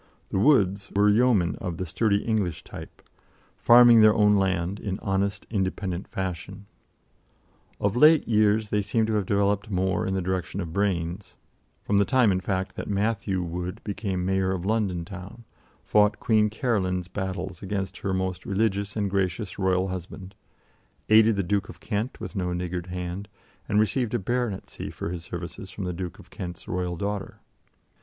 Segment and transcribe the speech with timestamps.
[0.29, 3.03] The Woods were yeomen of the sturdy English type,
[3.59, 6.65] farming their own land in honest, independent fashion.
[7.79, 11.35] Of late years they seem to have developed more in the direction of brains,
[11.83, 15.43] from the time, in fact, that Matthew Wood became Mayor of London town,
[15.83, 20.33] fought Queen Caroline's battles against her most religious and gracious royal husband,
[21.09, 23.29] aided the Duke of Kent with no niggard hand,
[23.69, 27.39] and received a baronetcy for his services from the Duke of Kent's royal daughter.